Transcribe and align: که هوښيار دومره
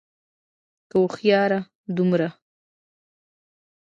که 0.89 0.95
هوښيار 1.01 1.51
دومره 1.95 2.29